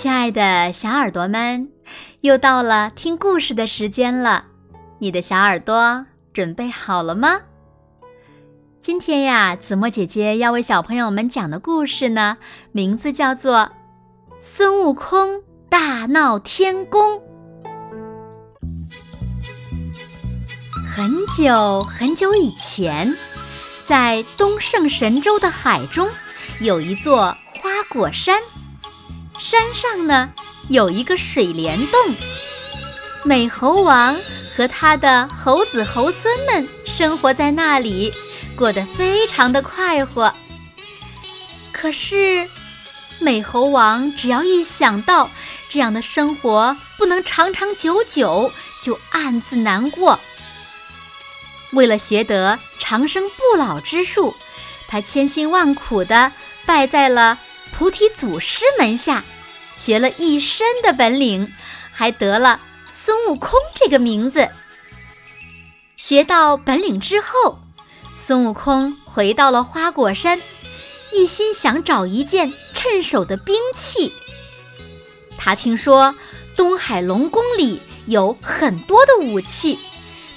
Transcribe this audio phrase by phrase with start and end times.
[0.00, 1.70] 亲爱的小耳朵们，
[2.20, 4.44] 又到了听故事的时间了。
[5.00, 7.40] 你的小耳朵准备好了吗？
[8.80, 12.38] 今天呀，子墨姐姐要为小朋友们讲的故事呢，
[12.70, 13.56] 名字叫做
[14.38, 17.16] 《孙悟空大闹天宫》。
[20.94, 23.16] 很久很久以前，
[23.82, 26.08] 在东胜神州的海中，
[26.60, 28.40] 有一座花果山。
[29.38, 30.32] 山上呢
[30.68, 32.16] 有一个水帘洞，
[33.24, 34.18] 美猴王
[34.54, 38.12] 和他的猴子猴孙们生活在那里，
[38.56, 40.34] 过得非常的快活。
[41.72, 42.48] 可是，
[43.20, 45.30] 美猴王只要一想到
[45.68, 50.18] 这样的生活不能长长久久，就暗自难过。
[51.72, 54.34] 为了学得长生不老之术，
[54.88, 56.32] 他千辛万苦的
[56.66, 57.38] 拜在了。
[57.78, 59.24] 菩提祖师门下，
[59.76, 61.54] 学了一身的本领，
[61.92, 64.48] 还得了孙悟空这个名字。
[65.96, 67.60] 学到本领之后，
[68.16, 70.42] 孙悟空回到了花果山，
[71.12, 74.12] 一心想找一件趁手的兵器。
[75.36, 76.16] 他听说
[76.56, 79.78] 东海龙宫里有很多的武器，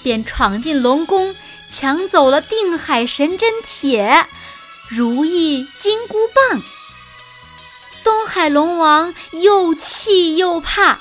[0.04, 1.36] 便闯进龙宫，
[1.68, 4.28] 抢走了定海神针铁、
[4.88, 6.62] 如意金箍棒。
[8.04, 11.00] 东海龙王又气又怕，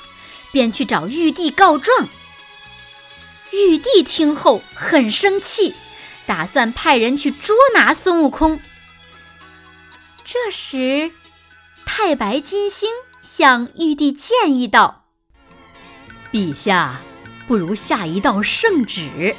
[0.52, 2.08] 便去找玉帝告状。
[3.52, 5.74] 玉帝听后很生气，
[6.26, 8.60] 打算派人去捉拿孙悟空。
[10.24, 11.10] 这时，
[11.84, 12.88] 太白金星
[13.20, 15.06] 向玉帝建议道
[16.30, 17.00] ：“陛下，
[17.48, 19.34] 不如下一道圣旨，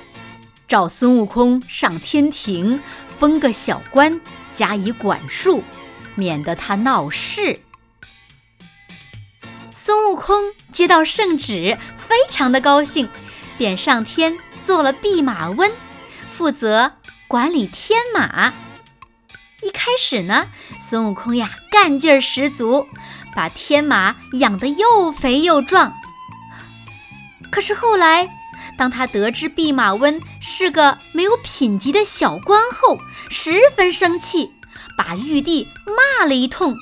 [0.68, 4.20] 召孙悟空上天庭，封个小官，
[4.52, 5.64] 加以管束。”
[6.16, 7.62] 免得他闹事。
[9.72, 13.10] 孙悟空接到圣旨，非常的高兴，
[13.58, 15.72] 便上天做了弼马温，
[16.30, 16.94] 负责
[17.28, 18.54] 管理天马。
[19.62, 20.48] 一开始呢，
[20.80, 22.88] 孙悟空呀干劲儿十足，
[23.36, 25.94] 把天马养得又肥又壮。
[27.50, 28.28] 可是后来，
[28.78, 34.52] 当他得知弼马温是个没有品级的小官后，十分生气。
[34.98, 36.76] 把玉帝骂了一通，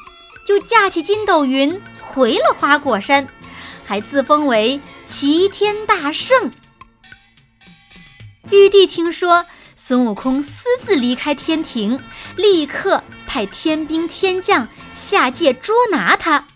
[0.45, 3.27] 就架起筋斗云回了花果山，
[3.85, 6.51] 还自封为齐天大圣。
[8.51, 9.45] 玉帝听说
[9.75, 12.01] 孙悟空私自离开天庭，
[12.35, 16.47] 立刻派天兵天将下界捉拿他。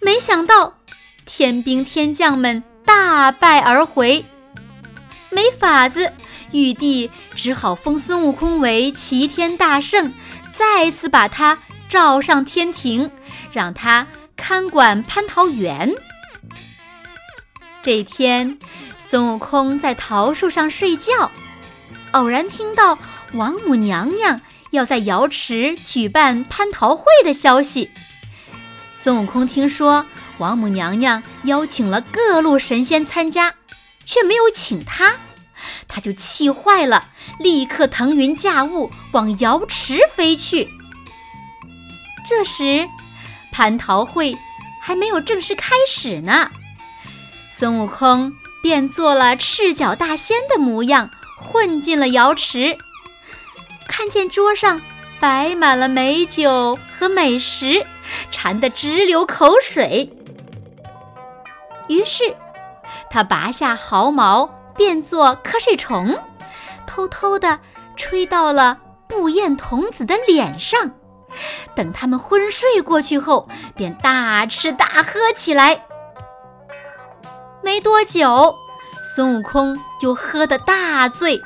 [0.00, 0.78] 没想到
[1.24, 4.24] 天兵天将们大败而回，
[5.30, 6.12] 没法子，
[6.56, 10.14] 玉帝只好封孙悟空为齐天大圣。
[10.50, 13.10] 再次把他召上天庭，
[13.52, 14.06] 让他
[14.36, 15.94] 看管蟠桃园。
[17.82, 18.58] 这天，
[18.98, 21.30] 孙悟空在桃树上睡觉，
[22.12, 22.98] 偶然听到
[23.32, 24.40] 王母娘娘
[24.70, 27.90] 要在瑶池举办蟠桃会的消息。
[28.94, 30.06] 孙悟空听说
[30.38, 33.54] 王母娘娘邀请了各路神仙参加，
[34.06, 35.16] 却没有请他。
[35.96, 37.08] 他就气坏了，
[37.38, 40.68] 立刻腾云驾雾往瑶池飞去。
[42.28, 42.86] 这时，
[43.50, 44.36] 蟠桃会
[44.82, 46.50] 还没有正式开始呢，
[47.48, 52.76] 孙悟空便做了赤脚大仙的模样，混进了瑶池。
[53.88, 54.82] 看见桌上
[55.18, 57.86] 摆满了美酒和美食，
[58.30, 60.10] 馋得直流口水。
[61.88, 62.36] 于是，
[63.08, 64.55] 他拔下毫毛。
[64.76, 66.18] 变作瞌睡虫，
[66.86, 67.58] 偷偷地
[67.96, 68.78] 吹到了
[69.08, 70.92] 布彦童子的脸上。
[71.74, 75.84] 等他们昏睡过去后，便大吃大喝起来。
[77.62, 78.54] 没多久，
[79.02, 81.42] 孙悟空就喝得大醉。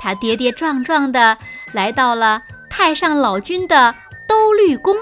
[0.00, 1.36] 他跌跌撞撞地
[1.72, 3.94] 来到了太上老君的
[4.28, 4.96] 兜率宫，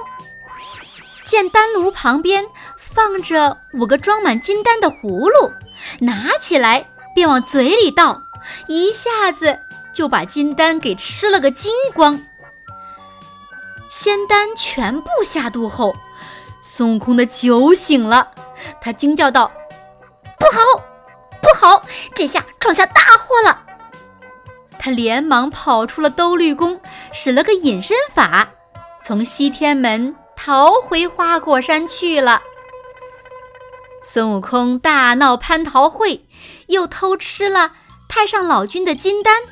[1.24, 2.47] 见丹炉旁边
[2.78, 5.53] 放着五个装满金丹的葫芦，
[6.00, 6.86] 拿起来。
[7.16, 8.21] 便往嘴里倒，
[8.68, 9.59] 一下子
[9.95, 12.22] 就把金丹给吃了个精光。
[13.89, 15.95] 仙丹全部下肚后，
[16.60, 18.33] 孙悟空的酒醒了，
[18.83, 19.51] 他惊叫道
[20.39, 20.84] ：“不好，
[21.41, 21.83] 不好，
[22.15, 23.65] 这下闯下大祸了！”
[24.78, 26.78] 他连忙跑出了兜率宫，
[27.15, 28.51] 使了个隐身法，
[29.03, 32.42] 从西天门逃回花果山去了。
[34.03, 36.27] 孙悟空大闹蟠桃会，
[36.66, 37.72] 又偷吃了
[38.09, 39.42] 太上老君的金丹。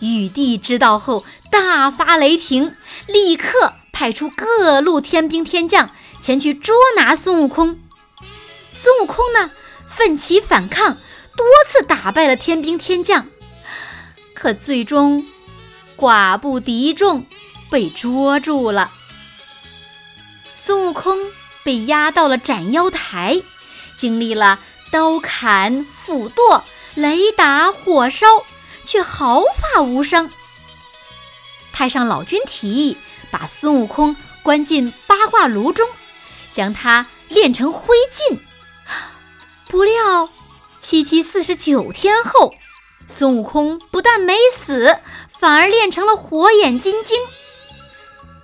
[0.00, 2.76] 玉帝知道后大发雷霆，
[3.06, 5.90] 立刻派出各路天兵天将
[6.20, 7.80] 前去捉拿孙悟空。
[8.70, 9.50] 孙悟空呢，
[9.86, 10.98] 奋起反抗，
[11.36, 13.26] 多次打败了天兵天将，
[14.34, 15.26] 可最终
[15.96, 17.26] 寡不敌众，
[17.70, 18.92] 被捉住了。
[20.52, 21.18] 孙悟空
[21.64, 23.42] 被押到了斩妖台，
[23.96, 26.64] 经历了刀砍、斧剁、
[26.94, 28.26] 雷打、火烧，
[28.84, 30.30] 却毫发无伤。
[31.72, 32.96] 太上老君提议
[33.30, 35.88] 把孙悟空关进八卦炉中，
[36.52, 38.38] 将他炼成灰烬。
[39.68, 40.30] 不料，
[40.80, 42.54] 七七四十九天后，
[43.06, 44.98] 孙悟空不但没死，
[45.38, 47.18] 反而练成了火眼金睛。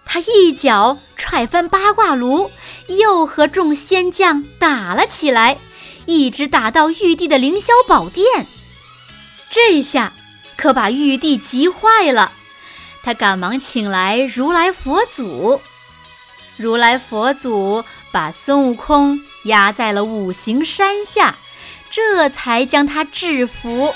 [0.05, 2.51] 他一脚踹翻八卦炉，
[2.89, 5.59] 又和众仙将打了起来，
[6.07, 8.47] 一直打到玉帝的凌霄宝殿。
[9.49, 10.13] 这下
[10.57, 12.33] 可把玉帝急坏了，
[13.03, 15.61] 他赶忙请来如来佛祖。
[16.57, 21.37] 如来佛祖把孙悟空压在了五行山下，
[21.91, 23.93] 这才将他制服。